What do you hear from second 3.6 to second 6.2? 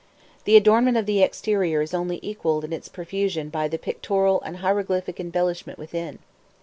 the pictorial and hieroglyphic embellishment within.